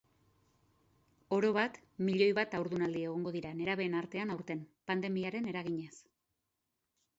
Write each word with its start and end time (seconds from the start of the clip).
Orobat, 1.37 1.77
milioi 2.07 2.29
bat 2.39 2.57
haurdunaldi 2.61 3.05
egongo 3.11 3.35
dira 3.37 3.53
nerabeen 3.61 3.99
artean 4.01 4.35
aurten, 4.37 4.67
pandemiaren 4.91 5.53
eraginez. 5.55 5.95